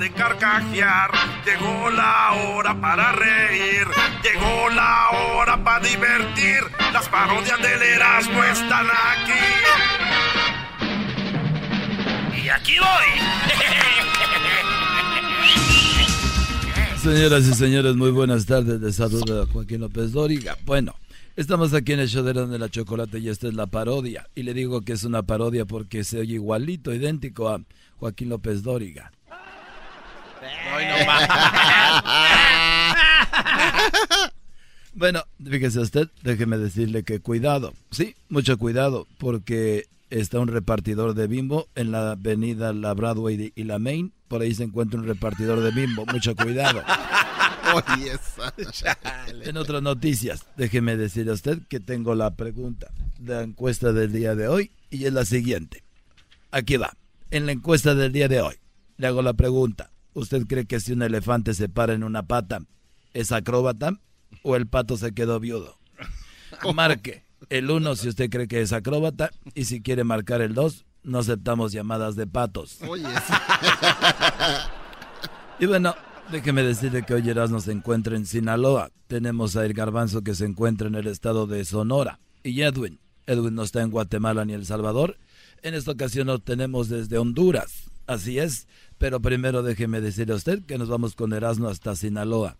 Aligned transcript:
De 0.00 0.10
carcajear, 0.12 1.10
llegó 1.44 1.90
la 1.90 2.32
hora 2.32 2.80
para 2.80 3.12
reír, 3.12 3.86
llegó 4.24 4.70
la 4.70 5.10
hora 5.10 5.62
para 5.62 5.86
divertir. 5.86 6.60
Las 6.94 7.06
parodias 7.10 7.60
del 7.60 7.82
Erasmo 7.82 8.42
están 8.44 8.86
aquí. 8.86 9.32
Y 12.42 12.48
aquí 12.48 12.76
voy. 12.78 13.20
Señoras 17.02 17.46
y 17.46 17.52
señores, 17.52 17.94
muy 17.94 18.10
buenas 18.10 18.46
tardes. 18.46 18.80
Les 18.80 18.96
saluda 18.96 19.44
Joaquín 19.52 19.82
López 19.82 20.12
Dóriga. 20.12 20.56
Bueno, 20.64 20.94
estamos 21.36 21.74
aquí 21.74 21.92
en 21.92 22.00
el 22.00 22.08
show 22.08 22.24
de 22.24 22.58
la 22.58 22.70
chocolate 22.70 23.18
y 23.18 23.28
esta 23.28 23.48
es 23.48 23.54
la 23.54 23.66
parodia. 23.66 24.26
Y 24.34 24.44
le 24.44 24.54
digo 24.54 24.80
que 24.80 24.94
es 24.94 25.04
una 25.04 25.22
parodia 25.24 25.66
porque 25.66 26.04
se 26.04 26.20
oye 26.20 26.36
igualito, 26.36 26.94
idéntico 26.94 27.50
a 27.50 27.60
Joaquín 27.98 28.30
López 28.30 28.62
Dóriga. 28.62 29.12
bueno, 34.94 35.24
fíjese 35.44 35.80
usted, 35.80 36.08
déjeme 36.22 36.58
decirle 36.58 37.02
que 37.02 37.20
cuidado, 37.20 37.74
sí, 37.90 38.14
mucho 38.28 38.58
cuidado, 38.58 39.06
porque 39.18 39.86
está 40.10 40.40
un 40.40 40.48
repartidor 40.48 41.14
de 41.14 41.26
bimbo 41.26 41.68
en 41.74 41.92
la 41.92 42.12
avenida 42.12 42.72
La 42.72 42.94
Broadway 42.94 43.52
y 43.54 43.64
la 43.64 43.78
Main, 43.78 44.12
por 44.28 44.42
ahí 44.42 44.54
se 44.54 44.64
encuentra 44.64 44.98
un 44.98 45.06
repartidor 45.06 45.60
de 45.60 45.70
bimbo, 45.70 46.06
mucho 46.06 46.34
cuidado. 46.34 46.82
en 49.44 49.56
otras 49.56 49.82
noticias, 49.82 50.44
déjeme 50.56 50.96
decirle 50.96 51.32
a 51.32 51.34
usted 51.34 51.58
que 51.68 51.80
tengo 51.80 52.14
la 52.14 52.34
pregunta 52.34 52.88
de 53.18 53.34
la 53.34 53.42
encuesta 53.42 53.92
del 53.92 54.12
día 54.12 54.34
de 54.34 54.48
hoy 54.48 54.72
y 54.90 55.04
es 55.04 55.12
la 55.12 55.24
siguiente. 55.24 55.84
Aquí 56.50 56.76
va 56.76 56.94
en 57.30 57.46
la 57.46 57.52
encuesta 57.52 57.94
del 57.94 58.12
día 58.12 58.28
de 58.28 58.40
hoy. 58.40 58.56
Le 58.96 59.06
hago 59.06 59.22
la 59.22 59.34
pregunta. 59.34 59.89
¿Usted 60.14 60.46
cree 60.46 60.66
que 60.66 60.80
si 60.80 60.92
un 60.92 61.02
elefante 61.02 61.54
se 61.54 61.68
para 61.68 61.94
en 61.94 62.04
una 62.04 62.24
pata, 62.24 62.60
es 63.14 63.32
acróbata 63.32 63.98
o 64.42 64.56
el 64.56 64.66
pato 64.66 64.96
se 64.96 65.12
quedó 65.12 65.40
viudo? 65.40 65.78
Marque 66.74 67.24
el 67.48 67.70
1 67.70 67.96
si 67.96 68.08
usted 68.08 68.28
cree 68.28 68.48
que 68.48 68.60
es 68.60 68.72
acróbata 68.72 69.30
y 69.54 69.64
si 69.64 69.80
quiere 69.80 70.04
marcar 70.04 70.42
el 70.42 70.54
2, 70.54 70.84
no 71.04 71.20
aceptamos 71.20 71.72
llamadas 71.72 72.16
de 72.16 72.26
patos. 72.26 72.78
y 75.58 75.66
bueno, 75.66 75.94
déjeme 76.30 76.62
decirle 76.62 77.04
que 77.04 77.14
hoy 77.14 77.28
Erasmo 77.28 77.60
se 77.60 77.72
encuentra 77.72 78.16
en 78.16 78.26
Sinaloa. 78.26 78.90
Tenemos 79.06 79.56
a 79.56 79.64
El 79.64 79.72
Garbanzo 79.72 80.22
que 80.22 80.34
se 80.34 80.44
encuentra 80.44 80.88
en 80.88 80.96
el 80.96 81.06
estado 81.06 81.46
de 81.46 81.64
Sonora. 81.64 82.20
Y 82.42 82.62
Edwin. 82.62 83.00
Edwin 83.26 83.54
no 83.54 83.62
está 83.62 83.80
en 83.80 83.90
Guatemala 83.90 84.44
ni 84.44 84.52
El 84.52 84.66
Salvador 84.66 85.16
en 85.62 85.74
esta 85.74 85.92
ocasión 85.92 86.28
lo 86.28 86.38
tenemos 86.38 86.88
desde 86.88 87.18
Honduras. 87.18 87.90
Así 88.06 88.38
es. 88.38 88.66
Pero 89.00 89.18
primero 89.22 89.62
déjeme 89.62 90.02
decirle 90.02 90.34
a 90.34 90.36
usted 90.36 90.62
que 90.66 90.76
nos 90.76 90.90
vamos 90.90 91.14
con 91.14 91.32
Erasmo 91.32 91.68
hasta 91.68 91.96
Sinaloa. 91.96 92.58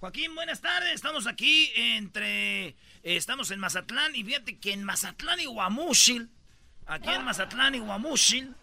Joaquín, 0.00 0.34
buenas 0.34 0.60
tardes. 0.60 0.92
Estamos 0.92 1.26
aquí 1.26 1.72
entre. 1.74 2.66
Eh, 2.68 2.76
estamos 3.02 3.50
en 3.50 3.58
Mazatlán 3.58 4.14
y 4.14 4.22
fíjate 4.22 4.58
que 4.58 4.74
en 4.74 4.84
Mazatlán 4.84 5.40
y 5.40 5.46
Guamúchil, 5.46 6.28
aquí 6.84 7.08
en 7.08 7.24
Mazatlán 7.24 7.74
y 7.74 7.78
Guamúchil, 7.78 8.54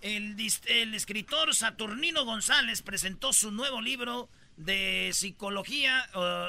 el, 0.00 0.94
escritor 0.94 1.54
Saturnino 1.54 2.24
González 2.24 2.80
presentó 2.80 3.34
su 3.34 3.50
nuevo 3.50 3.82
libro 3.82 4.30
de 4.56 5.10
psicología 5.12 6.08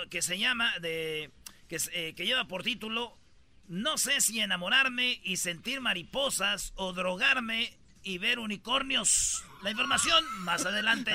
que 0.09 0.21
se 0.21 0.39
llama. 0.39 0.79
De, 0.79 1.29
que, 1.67 1.77
eh, 1.91 2.13
que 2.15 2.25
lleva 2.25 2.47
por 2.47 2.63
título 2.63 3.19
no 3.67 3.97
sé 3.97 4.21
si 4.21 4.39
enamorarme 4.39 5.19
y 5.23 5.37
sentir 5.37 5.81
mariposas 5.81 6.71
o 6.75 6.93
drogarme 6.93 7.78
y 8.03 8.17
ver 8.17 8.39
unicornios. 8.39 9.43
La 9.63 9.71
información 9.71 10.23
más 10.39 10.65
adelante. 10.65 11.11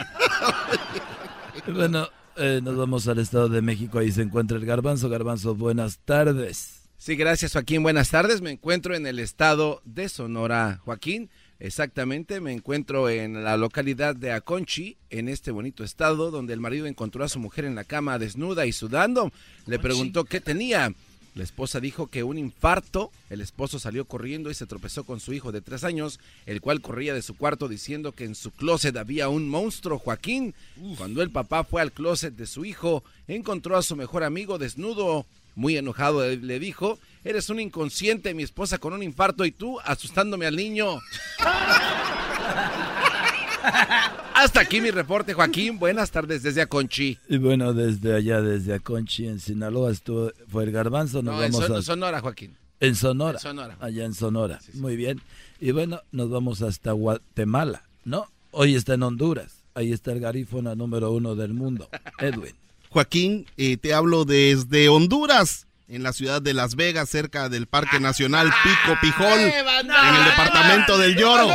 bueno, 1.72 2.08
eh, 2.36 2.60
nos 2.62 2.76
vamos 2.76 3.08
al 3.08 3.18
Estado 3.18 3.48
de 3.48 3.62
México. 3.62 3.98
Ahí 3.98 4.12
se 4.12 4.22
encuentra 4.22 4.56
el 4.56 4.66
Garbanzo. 4.66 5.08
Garbanzo, 5.08 5.54
buenas 5.54 5.98
tardes. 5.98 6.82
Sí, 6.98 7.16
gracias 7.16 7.52
Joaquín. 7.52 7.82
Buenas 7.82 8.10
tardes. 8.10 8.40
Me 8.40 8.50
encuentro 8.50 8.94
en 8.94 9.06
el 9.06 9.18
estado 9.18 9.82
de 9.84 10.08
Sonora, 10.08 10.80
Joaquín. 10.84 11.30
Exactamente, 11.60 12.40
me 12.40 12.52
encuentro 12.52 13.08
en 13.08 13.44
la 13.44 13.56
localidad 13.56 14.16
de 14.16 14.32
Aconchi, 14.32 14.98
en 15.08 15.28
este 15.28 15.50
bonito 15.50 15.84
estado, 15.84 16.30
donde 16.30 16.52
el 16.52 16.60
marido 16.60 16.86
encontró 16.86 17.24
a 17.24 17.28
su 17.28 17.38
mujer 17.38 17.64
en 17.64 17.74
la 17.74 17.84
cama 17.84 18.18
desnuda 18.18 18.66
y 18.66 18.72
sudando. 18.72 19.32
Le 19.66 19.78
preguntó 19.78 20.24
qué 20.24 20.40
tenía. 20.40 20.92
La 21.34 21.42
esposa 21.42 21.80
dijo 21.80 22.06
que 22.06 22.22
un 22.22 22.38
infarto, 22.38 23.10
el 23.28 23.40
esposo 23.40 23.80
salió 23.80 24.04
corriendo 24.04 24.50
y 24.50 24.54
se 24.54 24.66
tropezó 24.66 25.02
con 25.02 25.18
su 25.18 25.32
hijo 25.32 25.50
de 25.50 25.60
tres 25.60 25.82
años, 25.82 26.20
el 26.46 26.60
cual 26.60 26.80
corría 26.80 27.12
de 27.12 27.22
su 27.22 27.36
cuarto 27.36 27.66
diciendo 27.66 28.12
que 28.12 28.24
en 28.24 28.36
su 28.36 28.52
closet 28.52 28.96
había 28.96 29.28
un 29.28 29.48
monstruo, 29.48 29.98
Joaquín. 29.98 30.54
Cuando 30.96 31.22
el 31.22 31.30
papá 31.30 31.64
fue 31.64 31.82
al 31.82 31.90
closet 31.90 32.36
de 32.36 32.46
su 32.46 32.64
hijo, 32.64 33.02
encontró 33.26 33.76
a 33.76 33.82
su 33.82 33.96
mejor 33.96 34.22
amigo 34.22 34.58
desnudo. 34.58 35.26
Muy 35.56 35.76
enojado 35.76 36.28
le 36.28 36.58
dijo, 36.60 37.00
eres 37.24 37.50
un 37.50 37.58
inconsciente, 37.58 38.34
mi 38.34 38.44
esposa 38.44 38.78
con 38.78 38.92
un 38.92 39.02
infarto 39.02 39.44
y 39.44 39.50
tú 39.50 39.80
asustándome 39.80 40.46
al 40.46 40.56
niño. 40.56 41.00
Hasta 44.44 44.60
aquí 44.60 44.82
mi 44.82 44.90
reporte, 44.90 45.32
Joaquín. 45.32 45.78
Buenas 45.78 46.10
tardes 46.10 46.42
desde 46.42 46.60
Aconchi. 46.60 47.18
Y 47.30 47.38
bueno, 47.38 47.72
desde 47.72 48.14
allá, 48.14 48.42
desde 48.42 48.74
Aconchi, 48.74 49.26
en 49.26 49.40
Sinaloa, 49.40 49.90
estuvo, 49.90 50.32
fue 50.48 50.64
el 50.64 50.70
garbanzo. 50.70 51.22
Nos 51.22 51.40
vamos 51.40 51.70
en 51.70 51.82
Sonora, 51.82 52.20
Joaquín. 52.20 52.54
En 52.78 52.94
Sonora. 52.94 53.38
Allá 53.80 54.04
en 54.04 54.12
Sonora. 54.12 54.60
Muy 54.74 54.96
bien. 54.96 55.22
Y 55.60 55.70
bueno, 55.70 56.02
nos 56.12 56.28
vamos 56.28 56.60
hasta 56.60 56.92
Guatemala, 56.92 57.84
¿no? 58.04 58.26
Hoy 58.50 58.74
está 58.74 58.92
en 58.92 59.04
Honduras. 59.04 59.64
Ahí 59.72 59.92
está 59.94 60.12
el 60.12 60.20
garífona 60.20 60.74
número 60.74 61.10
uno 61.10 61.34
del 61.36 61.54
mundo, 61.54 61.88
Edwin. 62.18 62.54
Joaquín, 62.90 63.46
eh, 63.56 63.78
te 63.78 63.94
hablo 63.94 64.26
desde 64.26 64.90
Honduras 64.90 65.66
en 65.88 66.02
la 66.02 66.12
ciudad 66.12 66.40
de 66.40 66.54
Las 66.54 66.76
Vegas, 66.76 67.10
cerca 67.10 67.48
del 67.48 67.66
Parque 67.66 68.00
Nacional 68.00 68.50
Pico 68.62 68.98
Pijol, 69.00 69.38
en 69.38 70.14
el 70.16 70.24
departamento 70.24 70.98
del 70.98 71.16
Lloro. 71.16 71.48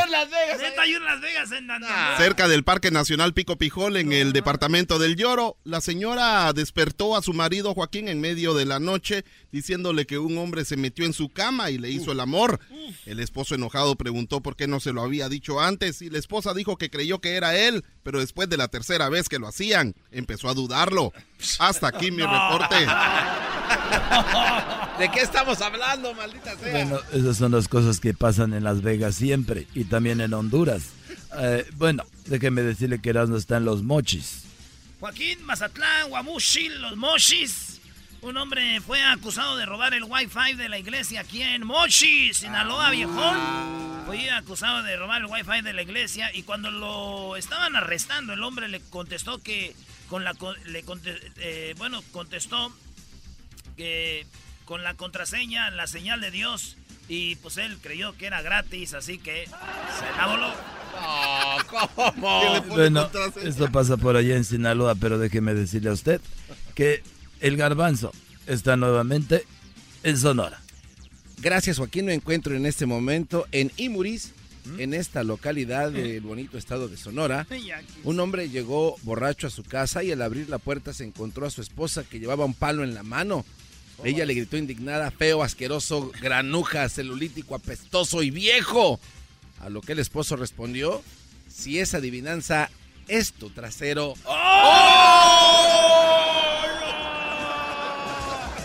Cerca 2.18 2.48
del 2.48 2.63
Parque 2.63 2.92
Nacional 2.92 3.33
Pico 3.33 3.57
Pijol, 3.57 3.98
en 3.98 4.13
el 4.13 4.33
departamento 4.33 5.00
del 5.00 5.15
Lloro, 5.15 5.57
la 5.63 5.81
señora 5.81 6.51
despertó 6.54 7.15
a 7.15 7.21
su 7.21 7.33
marido 7.33 7.74
Joaquín 7.74 8.07
en 8.07 8.21
medio 8.21 8.54
de 8.54 8.65
la 8.65 8.80
noche 8.80 9.25
diciéndole 9.51 10.06
que 10.06 10.19
un 10.19 10.38
hombre 10.38 10.66
se 10.66 10.78
metió 10.78 11.06
en 11.06 11.13
su 11.13 11.30
cama 11.30 11.72
y 11.72 11.78
le 11.78 11.90
hizo 11.90 12.12
el 12.12 12.19
amor. 12.19 12.60
El 13.06 13.19
esposo 13.19 13.56
enojado 13.56 13.96
preguntó 13.96 14.42
por 14.42 14.56
qué 14.56 14.68
no 14.68 14.80
se 14.80 14.94
lo 14.94 15.01
había 15.01 15.30
dicho 15.30 15.60
antes 15.60 16.01
y 16.01 16.10
la 16.10 16.19
esposa 16.19 16.54
dijo 16.54 16.78
que 16.78 16.90
creyó 16.90 17.19
que 17.19 17.36
era 17.36 17.57
él, 17.57 17.84
pero 18.04 18.19
después 18.19 18.50
de 18.50 18.57
la 18.57 18.68
tercera 18.68 19.10
vez 19.10 19.30
que 19.30 19.40
lo 19.40 19.48
hacían, 19.48 19.96
empezó 20.12 20.50
a 20.50 20.54
dudarlo. 20.54 21.13
Hasta 21.60 21.88
aquí 21.88 22.12
mi 22.12 22.22
reporte. 22.24 22.75
¿De 25.00 25.10
qué 25.12 25.22
estamos 25.22 25.62
hablando, 25.62 26.13
maldita 26.13 26.57
sea? 26.57 26.72
Bueno, 26.72 27.00
esas 27.13 27.38
son 27.38 27.54
las 27.54 27.68
cosas 27.68 28.00
que 28.00 28.13
pasan 28.13 28.54
en 28.54 28.63
Las 28.63 28.81
Vegas 28.81 29.16
siempre 29.16 29.68
y 29.74 29.86
también 29.86 30.22
en 30.22 30.34
Honduras. 30.34 30.84
Eh, 31.38 31.66
bueno, 31.75 32.04
déjeme 32.25 32.63
decirle 32.63 33.00
que 33.00 33.12
Erasmo 33.12 33.38
está 33.38 33.57
en 33.57 33.66
los 33.66 33.84
mochis. 33.84 34.44
Joaquín, 35.00 35.44
Mazatlán, 35.45 36.10
Guamuchil, 36.10 36.81
los 36.81 36.98
mochis. 36.98 37.69
Un 38.21 38.36
hombre 38.36 38.81
fue 38.81 39.01
acusado 39.01 39.56
de 39.56 39.66
robar 39.66 39.94
el 39.94 40.04
wifi 40.04 40.54
de 40.56 40.68
la 40.68 40.77
iglesia 40.77 41.21
aquí 41.21 41.42
en 41.42 41.66
Mochi, 41.66 42.33
Sinaloa, 42.33 42.92
viejón. 42.92 43.38
Fue 44.06 44.30
acusado 44.31 44.83
de 44.83 44.98
robar 44.98 45.21
el 45.21 45.27
wifi 45.27 45.62
de 45.62 45.71
la 45.71 45.81
iglesia 45.81 46.30
y 46.33 46.44
cuando 46.44 46.69
lo 46.69 47.38
estaban 47.38 47.75
arrestando, 47.77 48.33
el 48.33 48.44
hombre 48.44 48.68
le 48.68 48.81
contestó 48.81 49.42
que 49.42 49.74
con 50.10 50.25
la 50.25 50.33
le 50.66 50.83
eh, 51.38 51.75
bueno, 51.77 52.01
contestó 52.12 52.74
que 53.77 54.25
con 54.66 54.83
la 54.83 54.95
contraseña, 54.95 55.71
la 55.71 55.88
señal 55.88 56.19
de 56.19 56.31
Dios 56.31 56.75
y 57.07 57.38
pues 57.38 57.57
él 57.57 57.77
creyó 57.81 58.18
que 58.18 58.25
era 58.27 58.42
gratis, 58.42 58.94
así 58.94 59.18
que 59.18 59.45
se 59.45 60.18
la 60.18 60.27
voló. 60.27 60.54
¿cómo? 61.69 62.62
Bueno, 62.63 63.10
esto 63.44 63.71
pasa 63.71 63.95
por 63.95 64.18
allá 64.18 64.36
en 64.36 64.44
Sinaloa, 64.44 64.95
pero 64.95 65.18
déjeme 65.18 65.54
decirle 65.54 65.89
a 65.89 65.94
usted 65.94 66.19
que 66.75 67.01
el 67.39 67.57
garbanzo 67.57 68.12
está 68.47 68.75
nuevamente 68.75 69.45
en 70.03 70.18
Sonora. 70.18 70.62
Gracias 71.41 71.77
Joaquín, 71.77 72.06
me 72.06 72.13
encuentro 72.13 72.56
en 72.56 72.65
este 72.65 72.86
momento 72.86 73.47
en 73.51 73.71
Imuris, 73.77 74.33
¿Mm? 74.65 74.80
en 74.80 74.94
esta 74.94 75.24
localidad 75.24 75.91
del 75.91 76.21
bonito 76.21 76.57
estado 76.57 76.88
de 76.89 76.97
Sonora. 76.97 77.47
Un 78.03 78.19
hombre 78.19 78.50
llegó 78.50 78.97
borracho 79.03 79.47
a 79.47 79.51
su 79.51 79.63
casa 79.63 80.03
y 80.03 80.12
al 80.12 80.21
abrir 80.21 80.50
la 80.50 80.57
puerta 80.57 80.94
se 80.94 81.06
encontró 81.06 81.45
a 81.45 81.50
su 81.50 81.62
esposa 81.62 82.03
que 82.03 82.19
llevaba 82.19 82.45
un 82.45 82.53
palo 82.53 82.83
en 82.83 82.94
la 82.94 83.03
mano. 83.03 83.45
Ella 84.03 84.25
le 84.25 84.33
gritó 84.33 84.56
indignada, 84.56 85.12
feo, 85.12 85.44
asqueroso, 85.44 86.12
granuja, 86.21 86.88
celulítico, 86.88 87.56
apestoso 87.56 88.24
y 88.24 88.31
viejo. 88.31 89.00
A 89.59 89.69
lo 89.69 89.81
que 89.81 89.92
el 89.92 90.00
esposo 90.00 90.38
respondió, 90.38 91.03
si 91.50 91.80
esa 91.80 91.97
adivinanza 91.97 92.69
es 93.09 93.33
tu 93.33 93.50
trasero. 93.50 94.13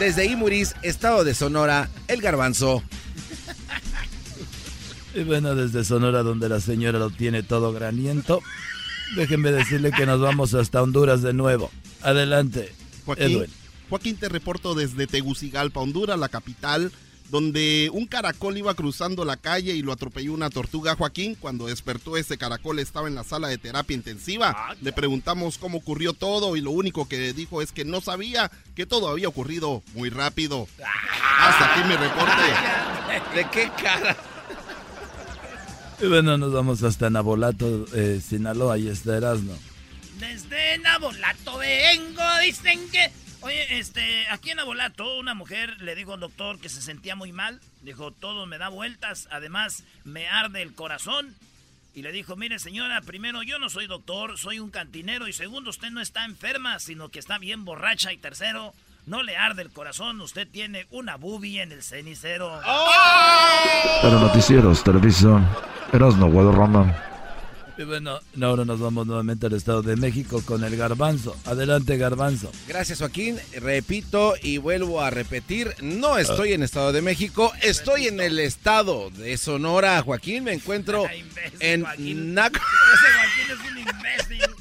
Desde 0.04 0.26
Imuris, 0.26 0.74
estado 0.82 1.24
de 1.24 1.32
Sonora, 1.32 1.88
el 2.08 2.20
garbanzo. 2.20 2.82
Y 5.14 5.22
bueno, 5.22 5.54
desde 5.54 5.82
Sonora, 5.82 6.22
donde 6.22 6.50
la 6.50 6.60
señora 6.60 6.98
lo 6.98 7.08
tiene 7.08 7.42
todo 7.42 7.72
graniento, 7.72 8.42
déjenme 9.16 9.50
decirle 9.50 9.92
que 9.92 10.04
nos 10.04 10.20
vamos 10.20 10.52
hasta 10.52 10.82
Honduras 10.82 11.22
de 11.22 11.32
nuevo. 11.32 11.70
Adelante, 12.02 12.70
Edwin. 13.16 13.46
Joaquín, 13.88 14.18
te 14.18 14.28
reporto 14.28 14.74
desde 14.74 15.06
Tegucigalpa, 15.06 15.80
Honduras, 15.80 16.18
la 16.18 16.28
capital 16.28 16.92
donde 17.30 17.90
un 17.92 18.06
caracol 18.06 18.56
iba 18.56 18.74
cruzando 18.74 19.24
la 19.24 19.36
calle 19.36 19.74
y 19.74 19.82
lo 19.82 19.92
atropelló 19.92 20.32
una 20.32 20.50
tortuga. 20.50 20.94
Joaquín, 20.94 21.34
cuando 21.34 21.66
despertó 21.66 22.16
ese 22.16 22.38
caracol 22.38 22.78
estaba 22.78 23.08
en 23.08 23.14
la 23.14 23.24
sala 23.24 23.48
de 23.48 23.58
terapia 23.58 23.94
intensiva. 23.94 24.54
Ah, 24.56 24.74
Le 24.80 24.92
preguntamos 24.92 25.58
cómo 25.58 25.78
ocurrió 25.78 26.12
todo 26.12 26.56
y 26.56 26.60
lo 26.60 26.70
único 26.70 27.08
que 27.08 27.32
dijo 27.32 27.62
es 27.62 27.72
que 27.72 27.84
no 27.84 28.00
sabía 28.00 28.50
que 28.74 28.86
todo 28.86 29.08
había 29.08 29.28
ocurrido 29.28 29.82
muy 29.94 30.10
rápido. 30.10 30.68
Hasta 31.38 31.72
aquí 31.72 31.88
mi 31.88 31.96
reporte. 31.96 32.42
¿De 33.34 33.48
qué 33.50 33.70
cara? 33.82 34.16
Y 36.00 36.06
bueno, 36.06 36.36
nos 36.36 36.52
vamos 36.52 36.82
hasta 36.82 37.08
Nabolato, 37.08 37.86
eh, 37.94 38.20
Sinaloa, 38.26 38.78
y 38.78 38.88
está 38.88 39.16
Erasmo. 39.16 39.56
Desde 40.18 40.78
Nabolato 40.78 41.58
vengo, 41.58 42.22
dicen 42.44 42.80
que 42.90 43.10
Oye, 43.44 43.78
este, 43.78 44.26
aquí 44.30 44.52
en 44.52 44.60
Abolato, 44.60 45.18
una 45.18 45.34
mujer 45.34 45.78
le 45.82 45.94
dijo 45.94 46.14
al 46.14 46.20
doctor 46.20 46.58
que 46.58 46.70
se 46.70 46.80
sentía 46.80 47.14
muy 47.14 47.30
mal. 47.30 47.60
Dijo, 47.82 48.10
todo 48.10 48.46
me 48.46 48.56
da 48.56 48.70
vueltas, 48.70 49.28
además 49.30 49.84
me 50.02 50.26
arde 50.28 50.62
el 50.62 50.74
corazón. 50.74 51.34
Y 51.94 52.00
le 52.00 52.10
dijo, 52.10 52.36
mire 52.36 52.58
señora, 52.58 53.02
primero 53.02 53.42
yo 53.42 53.58
no 53.58 53.68
soy 53.68 53.86
doctor, 53.86 54.38
soy 54.38 54.60
un 54.60 54.70
cantinero. 54.70 55.28
Y 55.28 55.34
segundo, 55.34 55.68
usted 55.68 55.90
no 55.90 56.00
está 56.00 56.24
enferma, 56.24 56.78
sino 56.78 57.10
que 57.10 57.18
está 57.18 57.36
bien 57.36 57.66
borracha. 57.66 58.14
Y 58.14 58.16
tercero, 58.16 58.72
no 59.04 59.22
le 59.22 59.36
arde 59.36 59.60
el 59.60 59.70
corazón, 59.70 60.22
usted 60.22 60.48
tiene 60.48 60.86
una 60.90 61.16
boobie 61.16 61.60
en 61.60 61.72
el 61.72 61.82
cenicero. 61.82 62.62
Para 64.00 64.20
noticieros, 64.20 64.82
televisión, 64.82 65.46
Erasno 65.92 66.30
Guadarrama. 66.30 67.13
Y 67.76 67.82
bueno, 67.82 68.20
ahora 68.40 68.64
nos 68.64 68.78
vamos 68.78 69.04
nuevamente 69.04 69.46
al 69.46 69.54
Estado 69.54 69.82
de 69.82 69.96
México 69.96 70.40
con 70.46 70.62
el 70.62 70.76
garbanzo. 70.76 71.36
Adelante, 71.44 71.96
garbanzo. 71.96 72.52
Gracias, 72.68 73.00
Joaquín. 73.00 73.36
Repito 73.60 74.34
y 74.40 74.58
vuelvo 74.58 75.00
a 75.00 75.10
repetir, 75.10 75.74
no 75.82 76.16
estoy 76.16 76.52
en 76.52 76.62
Estado 76.62 76.92
de 76.92 77.02
México, 77.02 77.52
estoy 77.62 78.06
en 78.06 78.20
el 78.20 78.38
Estado 78.38 79.10
de 79.10 79.36
Sonora. 79.36 80.00
Joaquín, 80.02 80.44
me 80.44 80.52
encuentro 80.52 81.04
en 81.58 81.82
Naco... 82.34 82.60
Ese 82.94 83.08
Joaquín 83.12 83.50
es 83.50 83.70
un 83.70 83.78
imbécil. 83.78 84.54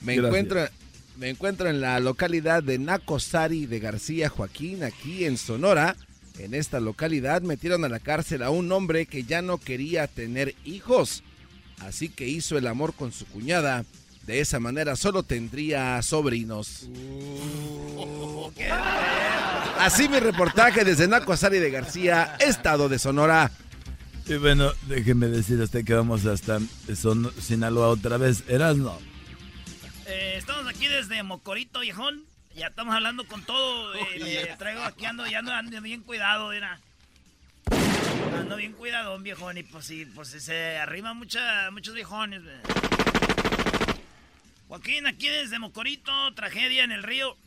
Me 0.00 0.14
encuentro, 0.14 0.68
me 1.16 1.28
encuentro 1.30 1.68
en 1.68 1.80
la 1.80 2.00
localidad 2.00 2.64
de 2.64 2.78
Nacosari 2.80 3.66
de 3.66 3.78
García 3.78 4.28
Joaquín, 4.28 4.82
aquí 4.82 5.26
en 5.26 5.38
Sonora. 5.38 5.96
En 6.40 6.54
esta 6.54 6.80
localidad 6.80 7.42
metieron 7.42 7.84
a 7.84 7.88
la 7.88 8.00
cárcel 8.00 8.42
a 8.42 8.50
un 8.50 8.72
hombre 8.72 9.06
que 9.06 9.22
ya 9.22 9.42
no 9.42 9.58
quería 9.58 10.08
tener 10.08 10.56
hijos 10.64 11.22
así 11.80 12.08
que 12.08 12.26
hizo 12.28 12.58
el 12.58 12.66
amor 12.66 12.94
con 12.94 13.12
su 13.12 13.26
cuñada. 13.26 13.84
De 14.26 14.40
esa 14.40 14.58
manera 14.58 14.96
solo 14.96 15.22
tendría 15.22 16.00
sobrinos. 16.00 16.88
Uh, 16.88 18.50
así 19.78 20.08
mi 20.08 20.18
reportaje 20.18 20.82
desde 20.82 21.06
Naco 21.06 21.36
de 21.36 21.70
García, 21.70 22.36
estado 22.40 22.88
de 22.88 22.98
Sonora. 22.98 23.50
Y 24.26 24.36
bueno, 24.36 24.72
déjeme 24.88 25.28
decir 25.28 25.60
a 25.60 25.64
usted 25.64 25.84
que 25.84 25.92
vamos 25.92 26.24
hasta 26.24 26.58
Son 26.96 27.30
Sinaloa 27.38 27.88
otra 27.88 28.16
vez. 28.16 28.44
Erasno. 28.48 28.98
Eh, 30.06 30.36
estamos 30.38 30.66
aquí 30.66 30.86
desde 30.88 31.22
Mocorito, 31.22 31.80
viejón. 31.80 32.24
Ya 32.56 32.68
estamos 32.68 32.94
hablando 32.94 33.26
con 33.26 33.42
todo. 33.42 33.94
Eh, 33.94 34.54
traigo 34.58 34.82
aquí 34.82 35.04
ando, 35.04 35.26
ya 35.26 35.40
ando, 35.40 35.80
bien 35.82 36.02
cuidado, 36.02 36.50
mira. 36.50 36.80
Ando 38.44 38.56
bien 38.56 38.74
cuidado, 38.74 39.18
viejón, 39.20 39.56
y 39.56 39.62
pues 39.62 39.86
sí, 39.86 40.04
pues 40.04 40.28
se 40.28 40.76
arrima 40.76 41.14
mucha, 41.14 41.70
muchos 41.70 41.94
viejones. 41.94 42.42
Joaquín, 44.68 45.06
aquí 45.06 45.30
desde 45.30 45.58
Mocorito, 45.58 46.12
tragedia 46.34 46.84
en 46.84 46.92
el 46.92 47.02
río. 47.02 47.38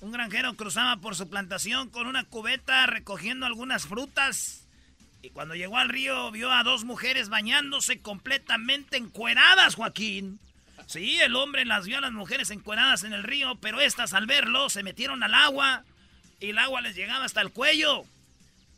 Un 0.00 0.10
granjero 0.10 0.54
cruzaba 0.54 0.96
por 0.96 1.16
su 1.16 1.28
plantación 1.28 1.90
con 1.90 2.06
una 2.06 2.24
cubeta 2.24 2.86
recogiendo 2.86 3.44
algunas 3.44 3.84
frutas. 3.84 4.66
Y 5.20 5.28
cuando 5.28 5.54
llegó 5.54 5.76
al 5.76 5.90
río 5.90 6.30
vio 6.30 6.50
a 6.50 6.62
dos 6.62 6.84
mujeres 6.84 7.28
bañándose 7.28 8.00
completamente 8.00 8.96
encueradas, 8.96 9.74
Joaquín. 9.74 10.40
Sí, 10.86 11.18
el 11.20 11.36
hombre 11.36 11.66
las 11.66 11.84
vio 11.84 11.98
a 11.98 12.00
las 12.00 12.12
mujeres 12.12 12.50
encueradas 12.50 13.04
en 13.04 13.12
el 13.12 13.22
río, 13.22 13.56
pero 13.56 13.82
estas 13.82 14.14
al 14.14 14.24
verlo 14.24 14.70
se 14.70 14.82
metieron 14.82 15.22
al 15.22 15.34
agua 15.34 15.84
y 16.40 16.48
el 16.50 16.58
agua 16.58 16.80
les 16.80 16.96
llegaba 16.96 17.26
hasta 17.26 17.42
el 17.42 17.52
cuello 17.52 18.06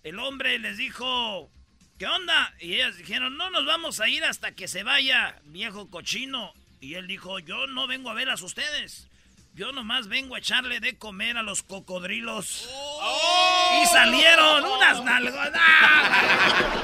el 0.04 0.18
hombre 0.18 0.58
les 0.58 0.76
dijo, 0.76 1.50
¿qué 1.98 2.06
onda? 2.06 2.54
Y 2.60 2.74
ellas 2.74 2.98
dijeron, 2.98 3.36
no 3.38 3.48
nos 3.50 3.64
vamos 3.64 4.00
a 4.00 4.08
ir 4.08 4.22
hasta 4.22 4.52
que 4.52 4.68
se 4.68 4.82
vaya, 4.82 5.40
viejo 5.46 5.90
cochino. 5.90 6.52
Y 6.80 6.94
él 6.94 7.06
dijo, 7.06 7.38
yo 7.38 7.66
no 7.66 7.86
vengo 7.86 8.10
a 8.10 8.14
verlas 8.14 8.42
a 8.42 8.44
ustedes. 8.44 9.08
Yo 9.54 9.72
nomás 9.72 10.08
vengo 10.08 10.34
a 10.34 10.38
echarle 10.38 10.80
de 10.80 10.98
comer 10.98 11.38
a 11.38 11.42
los 11.42 11.62
cocodrilos. 11.62 12.68
¡Oh! 12.70 13.82
Y 13.82 13.86
salieron 13.86 14.64
unas 14.64 15.02
nalgas. 15.02 15.34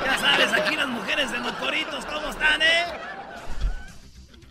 Ya 0.06 0.18
sabes, 0.18 0.52
aquí 0.52 0.76
las 0.76 0.88
mujeres 0.88 1.30
de 1.30 1.40
Mocoritos, 1.40 2.06
¿cómo 2.06 2.30
están, 2.30 2.62
eh? 2.62 2.85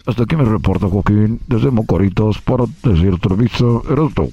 Hasta 0.06 0.24
aquí 0.24 0.36
me 0.36 0.46
reporta 0.46 0.88
Joaquín, 0.88 1.42
desde 1.48 1.72
Mocoritos, 1.72 2.40
para 2.42 2.66
decir 2.84 3.20
Televisa, 3.20 3.66
eres 3.90 4.14
tu 4.14 4.32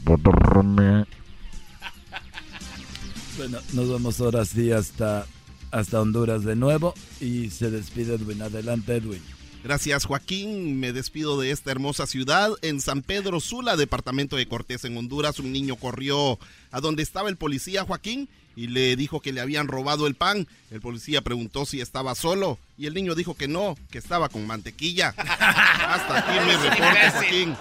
bueno, 3.48 3.64
nos 3.74 3.88
vamos 3.88 4.20
ahora 4.20 4.44
sí 4.44 4.72
hasta, 4.72 5.24
hasta 5.70 6.00
Honduras 6.00 6.42
de 6.42 6.56
nuevo 6.56 6.94
y 7.20 7.50
se 7.50 7.70
despide 7.70 8.14
Edwin. 8.14 8.42
Adelante, 8.42 8.96
Edwin. 8.96 9.22
Gracias, 9.62 10.04
Joaquín. 10.04 10.80
Me 10.80 10.92
despido 10.92 11.40
de 11.40 11.52
esta 11.52 11.70
hermosa 11.70 12.06
ciudad. 12.06 12.50
En 12.62 12.80
San 12.80 13.02
Pedro 13.02 13.38
Sula, 13.38 13.76
departamento 13.76 14.34
de 14.34 14.48
Cortés, 14.48 14.84
en 14.84 14.96
Honduras, 14.96 15.38
un 15.38 15.52
niño 15.52 15.76
corrió 15.76 16.40
a 16.72 16.80
donde 16.80 17.04
estaba 17.04 17.28
el 17.28 17.36
policía, 17.36 17.84
Joaquín, 17.84 18.28
y 18.56 18.66
le 18.66 18.96
dijo 18.96 19.20
que 19.20 19.32
le 19.32 19.40
habían 19.40 19.68
robado 19.68 20.08
el 20.08 20.16
pan. 20.16 20.48
El 20.72 20.80
policía 20.80 21.22
preguntó 21.22 21.66
si 21.66 21.80
estaba 21.80 22.16
solo 22.16 22.58
y 22.76 22.86
el 22.86 22.94
niño 22.94 23.14
dijo 23.14 23.34
que 23.34 23.46
no, 23.46 23.76
que 23.90 23.98
estaba 23.98 24.28
con 24.28 24.44
mantequilla. 24.44 25.10
Hasta 25.18 26.18
aquí 26.18 26.32
mi 26.44 26.68
reporte, 26.68 27.10
Joaquín. 27.12 27.56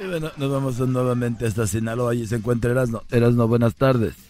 Y 0.00 0.06
bueno, 0.06 0.32
nos 0.36 0.50
vamos 0.50 0.78
nuevamente 0.80 1.46
hasta 1.46 1.68
Sinaloa. 1.68 2.10
Allí 2.10 2.26
se 2.26 2.34
encuentra 2.34 2.72
Erasno. 2.72 3.04
Erasno, 3.10 3.46
buenas 3.46 3.76
tardes. 3.76 4.25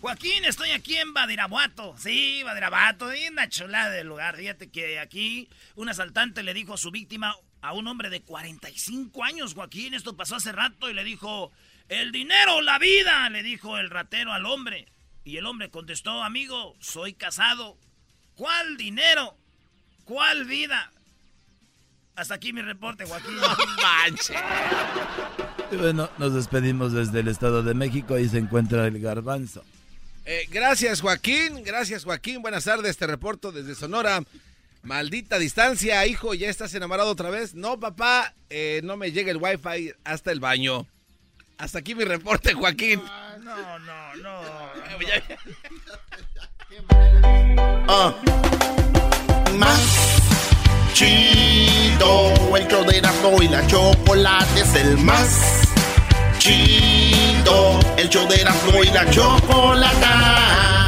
Joaquín, 0.00 0.44
estoy 0.44 0.70
aquí 0.70 0.96
en 0.96 1.12
Badirabuato. 1.12 1.96
Sí, 1.98 2.42
Badirabuato, 2.44 3.12
y 3.12 3.26
una 3.26 3.48
chulada 3.48 3.90
del 3.90 4.06
lugar. 4.06 4.36
Fíjate 4.36 4.70
que 4.70 5.00
aquí 5.00 5.48
un 5.74 5.88
asaltante 5.88 6.44
le 6.44 6.54
dijo 6.54 6.74
a 6.74 6.78
su 6.78 6.92
víctima, 6.92 7.34
a 7.62 7.72
un 7.72 7.88
hombre 7.88 8.08
de 8.08 8.22
45 8.22 9.24
años, 9.24 9.54
Joaquín, 9.54 9.94
esto 9.94 10.16
pasó 10.16 10.36
hace 10.36 10.52
rato, 10.52 10.88
y 10.88 10.94
le 10.94 11.02
dijo, 11.02 11.50
el 11.88 12.12
dinero, 12.12 12.60
la 12.60 12.78
vida, 12.78 13.28
le 13.28 13.42
dijo 13.42 13.76
el 13.76 13.90
ratero 13.90 14.32
al 14.32 14.46
hombre. 14.46 14.86
Y 15.24 15.36
el 15.36 15.46
hombre 15.46 15.68
contestó, 15.68 16.22
amigo, 16.22 16.76
soy 16.78 17.14
casado. 17.14 17.76
¿Cuál 18.36 18.76
dinero? 18.76 19.36
¿Cuál 20.04 20.44
vida? 20.44 20.92
Hasta 22.14 22.34
aquí 22.34 22.52
mi 22.52 22.62
reporte, 22.62 23.04
Joaquín. 23.04 23.36
manche. 23.82 24.34
Y 25.72 25.76
bueno, 25.76 26.08
nos 26.18 26.34
despedimos 26.34 26.92
desde 26.92 27.20
el 27.20 27.28
Estado 27.28 27.64
de 27.64 27.74
México. 27.74 28.14
Ahí 28.14 28.28
se 28.28 28.38
encuentra 28.38 28.86
el 28.86 29.00
garbanzo. 29.00 29.64
Eh, 30.30 30.46
gracias, 30.50 31.00
Joaquín. 31.00 31.62
Gracias, 31.64 32.04
Joaquín. 32.04 32.42
Buenas 32.42 32.64
tardes. 32.64 32.98
Te 32.98 33.06
reporto 33.06 33.50
desde 33.50 33.74
Sonora. 33.74 34.22
Maldita 34.82 35.38
distancia, 35.38 36.06
hijo. 36.06 36.34
¿Ya 36.34 36.50
estás 36.50 36.74
enamorado 36.74 37.10
otra 37.10 37.30
vez? 37.30 37.54
No, 37.54 37.80
papá. 37.80 38.34
eh, 38.50 38.82
no 38.84 38.98
me 38.98 39.10
llega 39.10 39.30
el 39.30 39.38
wifi 39.38 39.90
hasta 40.04 40.30
el 40.30 40.38
baño. 40.38 40.86
Hasta 41.56 41.78
aquí 41.78 41.94
mi 41.94 42.04
reporte, 42.04 42.52
Joaquín. 42.52 43.02
No, 43.40 43.78
no, 43.78 44.14
no. 44.16 44.42
Ah. 47.90 48.14
Más 49.56 49.80
chido, 50.92 52.34
el 52.54 53.42
y 53.42 53.48
la 53.48 53.66
chocolate 53.66 54.60
es 54.60 54.74
el 54.74 54.98
más 54.98 55.67
chido, 56.38 57.78
el 57.96 58.08
show 58.08 58.26
de 58.28 58.40
Erasmo 58.40 58.82
y 58.82 58.90
la 58.90 59.08
chocolate. 59.10 60.87